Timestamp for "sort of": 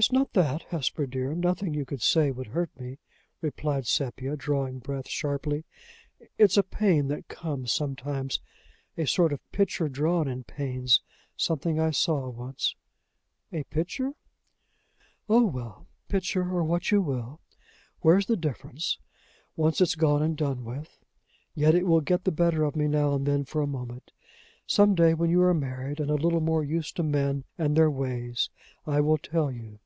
9.06-9.52